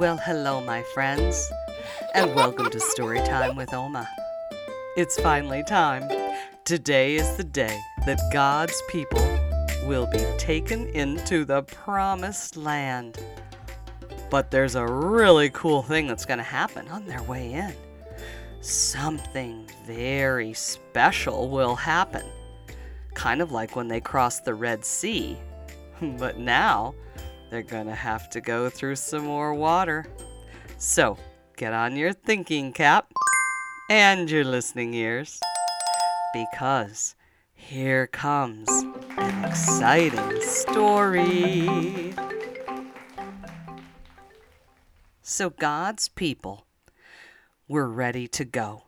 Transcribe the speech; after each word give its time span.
Well, 0.00 0.16
hello, 0.16 0.62
my 0.62 0.82
friends, 0.94 1.52
and 2.14 2.34
welcome 2.34 2.70
to 2.70 2.78
Storytime 2.78 3.54
with 3.54 3.74
Oma. 3.74 4.08
It's 4.96 5.20
finally 5.20 5.62
time. 5.62 6.10
Today 6.64 7.16
is 7.16 7.36
the 7.36 7.44
day 7.44 7.78
that 8.06 8.18
God's 8.32 8.82
people 8.88 9.20
will 9.84 10.06
be 10.06 10.24
taken 10.38 10.86
into 10.94 11.44
the 11.44 11.64
promised 11.64 12.56
land. 12.56 13.22
But 14.30 14.50
there's 14.50 14.74
a 14.74 14.86
really 14.86 15.50
cool 15.50 15.82
thing 15.82 16.06
that's 16.06 16.24
going 16.24 16.38
to 16.38 16.44
happen 16.44 16.88
on 16.88 17.04
their 17.04 17.22
way 17.24 17.52
in. 17.52 17.74
Something 18.62 19.68
very 19.86 20.54
special 20.54 21.50
will 21.50 21.76
happen. 21.76 22.24
Kind 23.12 23.42
of 23.42 23.52
like 23.52 23.76
when 23.76 23.88
they 23.88 24.00
crossed 24.00 24.46
the 24.46 24.54
Red 24.54 24.82
Sea. 24.82 25.36
But 26.18 26.38
now 26.38 26.94
they're 27.50 27.62
to 27.86 27.94
have 27.94 28.30
to 28.30 28.40
go 28.40 28.70
through 28.70 28.96
some 28.96 29.24
more 29.24 29.52
water. 29.52 30.06
So 30.78 31.18
get 31.56 31.72
on 31.72 31.96
your 31.96 32.12
thinking 32.12 32.72
cap 32.72 33.12
and 33.90 34.30
your 34.30 34.44
listening 34.44 34.94
ears 34.94 35.40
because 36.32 37.16
here 37.52 38.06
comes 38.06 38.68
an 39.18 39.44
exciting 39.44 40.40
story. 40.42 42.14
So 45.22 45.50
God's 45.50 46.08
people 46.08 46.66
were 47.68 47.88
ready 47.88 48.26
to 48.28 48.44
go. 48.44 48.84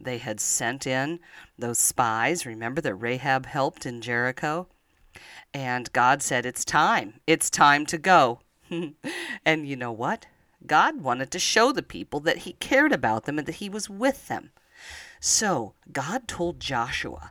They 0.00 0.18
had 0.18 0.40
sent 0.40 0.86
in 0.86 1.20
those 1.58 1.78
spies. 1.78 2.46
Remember 2.46 2.80
that 2.80 2.94
Rahab 2.94 3.46
helped 3.46 3.86
in 3.86 4.00
Jericho? 4.00 4.68
And 5.52 5.92
God 5.92 6.22
said, 6.22 6.46
It's 6.46 6.64
time. 6.64 7.20
It's 7.26 7.50
time 7.50 7.86
to 7.86 7.98
go. 7.98 8.40
and 9.46 9.68
you 9.68 9.76
know 9.76 9.92
what? 9.92 10.26
God 10.66 11.02
wanted 11.02 11.30
to 11.32 11.38
show 11.38 11.72
the 11.72 11.82
people 11.82 12.20
that 12.20 12.38
He 12.38 12.54
cared 12.54 12.92
about 12.92 13.24
them 13.24 13.38
and 13.38 13.46
that 13.46 13.56
He 13.56 13.68
was 13.68 13.90
with 13.90 14.28
them. 14.28 14.50
So 15.20 15.74
God 15.92 16.26
told 16.26 16.60
Joshua, 16.60 17.30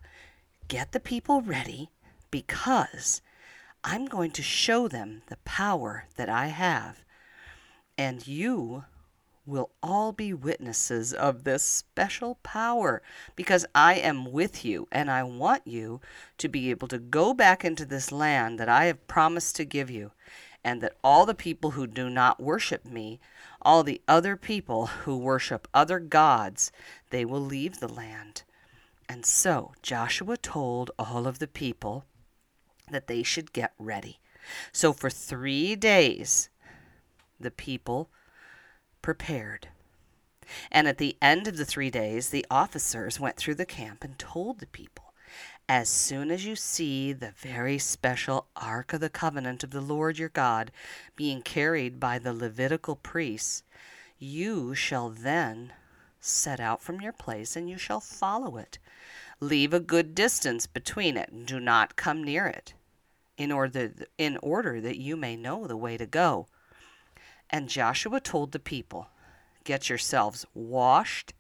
Get 0.68 0.92
the 0.92 1.00
people 1.00 1.42
ready 1.42 1.90
because 2.32 3.22
I'm 3.84 4.06
going 4.06 4.32
to 4.32 4.42
show 4.42 4.88
them 4.88 5.24
the 5.28 5.38
power 5.44 6.06
that 6.16 6.30
I 6.30 6.48
have. 6.48 7.04
And 7.98 8.26
you 8.26 8.86
will 9.46 9.72
all 9.82 10.12
be 10.12 10.34
witnesses 10.34 11.14
of 11.14 11.44
this 11.44 11.64
special 11.64 12.36
power 12.44 13.02
because 13.36 13.66
I 13.76 13.96
am 13.96 14.32
with 14.32 14.64
you 14.64 14.88
and 14.92 15.12
I 15.12 15.24
want 15.24 15.68
you 15.68 16.00
to 16.38 16.48
be 16.48 16.70
able 16.70 16.88
to 16.90 17.00
go 17.00 17.34
back 17.34 17.66
into 17.66 17.86
this 17.86 18.12
land 18.12 18.60
that 18.60 18.70
I 18.70 18.86
have 18.86 19.08
promised 19.08 19.56
to 19.58 19.66
give 19.66 19.90
you 19.90 20.12
and 20.64 20.82
that 20.82 20.96
all 21.04 21.26
the 21.26 21.34
people 21.34 21.72
who 21.72 21.86
do 21.86 22.10
not 22.10 22.42
worship 22.42 22.86
me, 22.86 23.20
all 23.62 23.84
the 23.84 24.02
other 24.08 24.38
people 24.38 24.88
who 24.88 25.18
worship 25.18 25.68
other 25.74 26.00
gods, 26.00 26.72
they 27.10 27.26
will 27.26 27.42
leave 27.42 27.80
the 27.80 27.92
land. 27.92 28.44
And 29.10 29.26
so 29.26 29.74
Joshua 29.82 30.38
told 30.38 30.92
all 30.98 31.28
of 31.28 31.40
the 31.40 31.48
people 31.48 32.06
that 32.90 33.08
they 33.08 33.24
should 33.24 33.52
get 33.52 33.74
ready. 33.78 34.20
So 34.72 34.94
for 34.94 35.10
three 35.10 35.76
days, 35.76 36.50
the 37.40 37.52
people 37.52 38.10
prepared. 39.04 39.68
And 40.72 40.88
at 40.88 40.98
the 40.98 41.16
end 41.22 41.48
of 41.48 41.58
the 41.58 41.66
three 41.66 41.92
days, 41.92 42.30
the 42.30 42.46
officers 42.50 43.20
went 43.20 43.38
through 43.38 43.56
the 43.56 43.66
camp 43.66 44.04
and 44.04 44.18
told 44.18 44.60
the 44.60 44.66
people, 44.66 45.14
As 45.70 45.88
soon 45.88 46.32
as 46.32 46.46
you 46.46 46.56
see 46.56 47.14
the 47.14 47.34
very 47.38 47.78
special 47.78 48.48
Ark 48.56 48.94
of 48.94 49.02
the 49.02 49.10
Covenant 49.10 49.64
of 49.64 49.70
the 49.70 49.82
Lord 49.82 50.18
your 50.18 50.30
God 50.30 50.72
being 51.16 51.44
carried 51.44 52.00
by 52.00 52.18
the 52.18 52.34
Levitical 52.34 52.96
priests, 52.96 53.64
you 54.18 54.74
shall 54.74 55.10
then 55.10 55.74
set 56.20 56.60
out 56.60 56.82
from 56.82 57.02
your 57.02 57.14
place 57.14 57.56
and 57.56 57.70
you 57.70 57.78
shall 57.78 58.00
follow 58.00 58.58
it. 58.58 58.80
Leave 59.40 59.74
a 59.74 59.80
good 59.80 60.16
distance 60.16 60.66
between 60.66 61.18
it 61.18 61.30
and 61.30 61.46
do 61.46 61.60
not 61.60 61.96
come 61.96 62.24
near 62.24 62.48
it, 62.48 62.74
in 63.38 63.52
order, 63.52 63.92
in 64.18 64.38
order 64.42 64.80
that 64.80 64.98
you 64.98 65.18
may 65.18 65.36
know 65.36 65.68
the 65.68 65.78
way 65.78 65.98
to 65.98 66.06
go. 66.06 66.48
And 67.54 67.70
Joshua 67.70 68.20
told 68.20 68.52
the 68.52 68.60
people, 68.60 69.10
Get 69.64 69.88
yourselves 69.88 70.44
washed 70.56 71.34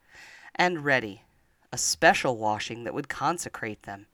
and 0.53 0.85
ready, 0.85 1.23
a 1.71 1.77
special 1.77 2.37
washing 2.37 2.83
that 2.83 2.93
would 2.93 3.09
consecrate 3.09 3.81
them. 3.83 4.05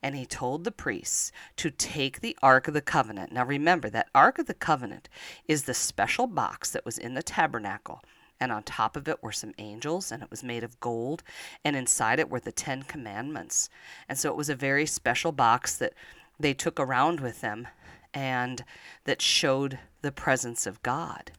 And 0.00 0.14
he 0.14 0.26
told 0.26 0.62
the 0.62 0.70
priests 0.70 1.32
to 1.56 1.72
take 1.72 2.20
the 2.20 2.38
Ark 2.40 2.68
of 2.68 2.74
the 2.74 2.80
Covenant. 2.80 3.32
Now 3.32 3.44
remember, 3.44 3.90
that 3.90 4.10
Ark 4.14 4.38
of 4.38 4.46
the 4.46 4.54
Covenant 4.54 5.08
is 5.48 5.64
the 5.64 5.74
special 5.74 6.28
box 6.28 6.70
that 6.70 6.84
was 6.84 6.98
in 6.98 7.14
the 7.14 7.22
tabernacle. 7.22 8.00
And 8.38 8.52
on 8.52 8.62
top 8.62 8.96
of 8.96 9.08
it 9.08 9.20
were 9.20 9.32
some 9.32 9.54
angels, 9.58 10.12
and 10.12 10.22
it 10.22 10.30
was 10.30 10.44
made 10.44 10.62
of 10.62 10.78
gold. 10.78 11.24
And 11.64 11.74
inside 11.74 12.20
it 12.20 12.30
were 12.30 12.40
the 12.40 12.52
Ten 12.52 12.84
Commandments. 12.84 13.68
And 14.08 14.16
so 14.16 14.30
it 14.30 14.36
was 14.36 14.50
a 14.50 14.54
very 14.54 14.86
special 14.86 15.32
box 15.32 15.76
that 15.78 15.94
they 16.38 16.54
took 16.54 16.78
around 16.78 17.18
with 17.18 17.40
them 17.40 17.66
and 18.14 18.64
that 19.04 19.20
showed 19.20 19.78
the 20.00 20.12
presence 20.12 20.66
of 20.66 20.82
God. 20.82 21.32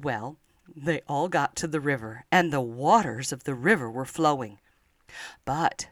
Well, 0.00 0.38
they 0.74 1.02
all 1.08 1.28
got 1.28 1.56
to 1.56 1.66
the 1.66 1.80
river, 1.80 2.24
and 2.30 2.52
the 2.52 2.60
waters 2.60 3.32
of 3.32 3.44
the 3.44 3.54
river 3.54 3.90
were 3.90 4.04
flowing. 4.04 4.58
But 5.44 5.88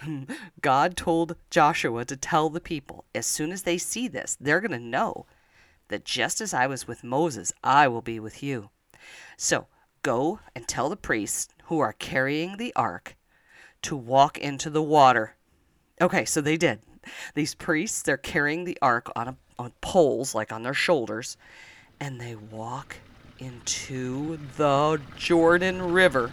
God 0.60 0.96
told 0.96 1.36
Joshua 1.48 2.04
to 2.04 2.16
tell 2.16 2.50
the 2.50 2.60
people 2.60 3.04
as 3.14 3.26
soon 3.26 3.50
as 3.50 3.62
they 3.62 3.78
see 3.78 4.06
this, 4.06 4.36
they're 4.38 4.60
going 4.60 4.70
to 4.70 4.78
know 4.78 5.26
that 5.88 6.04
just 6.04 6.40
as 6.40 6.54
I 6.54 6.66
was 6.66 6.86
with 6.86 7.02
Moses, 7.02 7.52
I 7.64 7.88
will 7.88 8.02
be 8.02 8.20
with 8.20 8.42
you. 8.42 8.70
So 9.36 9.66
go 10.02 10.40
and 10.54 10.68
tell 10.68 10.88
the 10.88 10.96
priests 10.96 11.52
who 11.64 11.80
are 11.80 11.92
carrying 11.94 12.56
the 12.56 12.72
ark 12.76 13.16
to 13.82 13.96
walk 13.96 14.38
into 14.38 14.70
the 14.70 14.82
water. 14.82 15.34
Okay, 16.00 16.24
so 16.24 16.40
they 16.40 16.56
did. 16.56 16.80
These 17.34 17.54
priests, 17.54 18.02
they're 18.02 18.16
carrying 18.16 18.64
the 18.64 18.78
ark 18.82 19.10
on, 19.16 19.28
a, 19.28 19.36
on 19.58 19.72
poles, 19.80 20.34
like 20.34 20.52
on 20.52 20.62
their 20.62 20.74
shoulders, 20.74 21.36
and 22.00 22.20
they 22.20 22.34
walk 22.34 22.96
into 23.38 24.38
the 24.56 25.00
Jordan 25.16 25.92
River. 25.92 26.30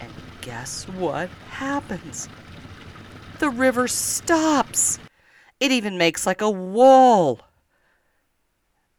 And 0.00 0.10
guess 0.40 0.88
what 0.88 1.28
happens? 1.50 2.28
The 3.38 3.50
river 3.50 3.88
stops. 3.88 4.98
It 5.60 5.72
even 5.72 5.98
makes 5.98 6.26
like 6.26 6.40
a 6.40 6.50
wall. 6.50 7.40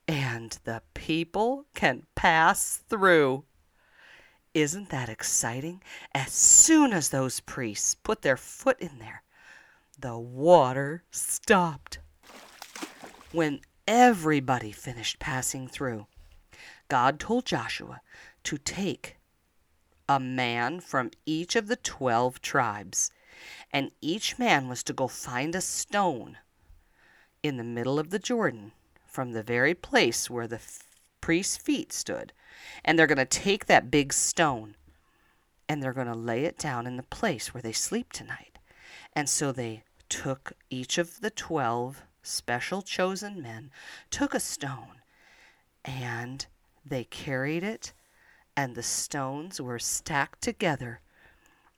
And 0.07 0.57
the 0.63 0.81
people 0.93 1.65
can 1.73 2.03
pass 2.15 2.81
through. 2.89 3.43
Isn't 4.53 4.89
that 4.89 5.09
exciting? 5.09 5.81
As 6.13 6.31
soon 6.31 6.91
as 6.91 7.09
those 7.09 7.39
priests 7.39 7.95
put 7.95 8.21
their 8.21 8.37
foot 8.37 8.79
in 8.79 8.99
there, 8.99 9.23
the 10.01 10.17
water 10.17 11.03
stopped. 11.11 11.99
When 13.31 13.61
everybody 13.87 14.71
finished 14.71 15.19
passing 15.19 15.67
through, 15.67 16.07
God 16.87 17.19
told 17.19 17.45
Joshua 17.45 18.01
to 18.43 18.57
take 18.57 19.17
a 20.09 20.19
man 20.19 20.79
from 20.79 21.11
each 21.25 21.55
of 21.55 21.67
the 21.67 21.75
12 21.75 22.41
tribes, 22.41 23.11
and 23.71 23.91
each 24.01 24.37
man 24.39 24.67
was 24.67 24.83
to 24.83 24.93
go 24.93 25.07
find 25.07 25.55
a 25.55 25.61
stone 25.61 26.37
in 27.43 27.57
the 27.57 27.63
middle 27.63 27.99
of 27.99 28.09
the 28.09 28.19
Jordan 28.19 28.71
from 29.05 29.31
the 29.31 29.43
very 29.43 29.73
place 29.73 30.29
where 30.29 30.47
the 30.47 30.59
priest's 31.21 31.57
feet 31.57 31.93
stood. 31.93 32.33
And 32.83 32.97
they're 32.97 33.07
going 33.07 33.17
to 33.17 33.25
take 33.25 33.67
that 33.67 33.91
big 33.91 34.13
stone 34.13 34.75
and 35.69 35.81
they're 35.81 35.93
going 35.93 36.07
to 36.07 36.15
lay 36.15 36.43
it 36.43 36.57
down 36.57 36.85
in 36.85 36.97
the 36.97 37.03
place 37.03 37.53
where 37.53 37.61
they 37.61 37.71
sleep 37.71 38.11
tonight. 38.11 38.59
And 39.13 39.29
so 39.29 39.51
they 39.51 39.83
took 40.11 40.51
each 40.69 40.97
of 40.97 41.21
the 41.21 41.29
12 41.29 42.03
special 42.21 42.81
chosen 42.81 43.41
men, 43.41 43.71
took 44.09 44.33
a 44.33 44.41
stone, 44.41 45.01
and 45.85 46.45
they 46.85 47.05
carried 47.05 47.63
it, 47.63 47.93
and 48.55 48.75
the 48.75 48.83
stones 48.83 49.61
were 49.61 49.79
stacked 49.79 50.41
together 50.41 50.99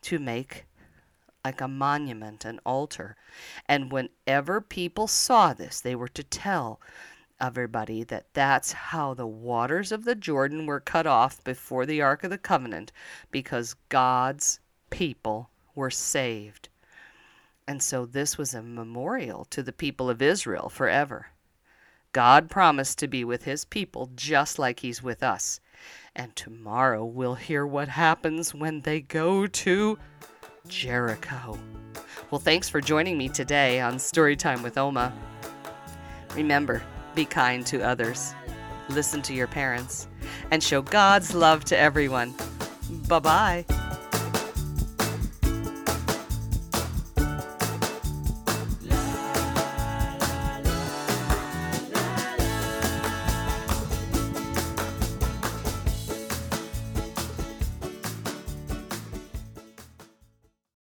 to 0.01 0.17
make 0.17 0.65
like 1.45 1.61
a 1.61 1.67
monument, 1.67 2.43
an 2.43 2.59
altar. 2.65 3.15
And 3.67 3.91
whenever 3.91 4.61
people 4.61 5.07
saw 5.07 5.53
this, 5.53 5.79
they 5.79 5.93
were 5.93 6.07
to 6.07 6.23
tell 6.23 6.81
everybody 7.39 8.03
that 8.03 8.33
that's 8.33 8.71
how 8.71 9.13
the 9.13 9.27
waters 9.27 9.91
of 9.91 10.05
the 10.05 10.15
Jordan 10.15 10.65
were 10.65 10.79
cut 10.79 11.05
off 11.05 11.43
before 11.43 11.85
the 11.85 12.01
Ark 12.01 12.23
of 12.23 12.31
the 12.31 12.37
Covenant 12.39 12.91
because 13.29 13.75
God's 13.89 14.59
people 14.89 15.51
were 15.75 15.91
saved. 15.91 16.69
And 17.67 17.81
so 17.81 18.05
this 18.05 18.37
was 18.37 18.53
a 18.53 18.61
memorial 18.61 19.45
to 19.45 19.63
the 19.63 19.71
people 19.71 20.09
of 20.09 20.21
Israel 20.21 20.69
forever. 20.69 21.27
God 22.11 22.49
promised 22.49 22.99
to 22.99 23.07
be 23.07 23.23
with 23.23 23.43
his 23.43 23.65
people 23.65 24.09
just 24.15 24.59
like 24.59 24.79
he's 24.79 25.01
with 25.01 25.23
us. 25.23 25.59
And 26.15 26.35
tomorrow 26.35 27.03
we'll 27.03 27.35
hear 27.35 27.65
what 27.65 27.87
happens 27.87 28.53
when 28.53 28.81
they 28.81 29.01
go 29.01 29.47
to 29.47 29.97
Jericho. 30.67 31.57
Well, 32.29 32.39
thanks 32.39 32.69
for 32.69 32.81
joining 32.81 33.17
me 33.17 33.29
today 33.29 33.81
on 33.81 33.95
Storytime 33.95 34.61
with 34.61 34.77
Oma. 34.77 35.13
Remember, 36.35 36.83
be 37.15 37.25
kind 37.25 37.65
to 37.67 37.81
others. 37.81 38.33
listen 38.89 39.21
to 39.23 39.33
your 39.33 39.47
parents, 39.47 40.07
and 40.51 40.61
show 40.61 40.81
God's 40.81 41.33
love 41.33 41.63
to 41.65 41.77
everyone. 41.77 42.33
Bye 43.07 43.19
bye. 43.19 43.82